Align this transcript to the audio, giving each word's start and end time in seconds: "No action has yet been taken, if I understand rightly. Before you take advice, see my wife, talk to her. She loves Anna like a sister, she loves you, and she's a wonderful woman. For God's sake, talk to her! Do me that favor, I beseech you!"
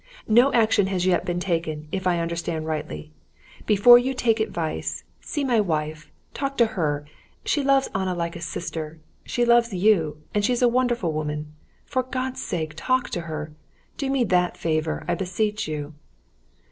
"No 0.27 0.51
action 0.51 0.87
has 0.87 1.05
yet 1.05 1.25
been 1.25 1.39
taken, 1.39 1.87
if 1.91 2.07
I 2.07 2.17
understand 2.19 2.65
rightly. 2.65 3.11
Before 3.67 3.99
you 3.99 4.15
take 4.15 4.39
advice, 4.39 5.03
see 5.21 5.43
my 5.43 5.59
wife, 5.61 6.09
talk 6.33 6.57
to 6.57 6.65
her. 6.73 7.05
She 7.45 7.61
loves 7.63 7.87
Anna 7.93 8.15
like 8.15 8.35
a 8.35 8.41
sister, 8.41 8.97
she 9.25 9.45
loves 9.45 9.71
you, 9.71 10.17
and 10.33 10.43
she's 10.43 10.63
a 10.63 10.67
wonderful 10.67 11.11
woman. 11.11 11.53
For 11.85 12.01
God's 12.01 12.41
sake, 12.41 12.73
talk 12.75 13.11
to 13.11 13.21
her! 13.29 13.51
Do 13.97 14.09
me 14.09 14.23
that 14.23 14.57
favor, 14.57 15.05
I 15.07 15.13
beseech 15.13 15.67
you!" 15.67 15.93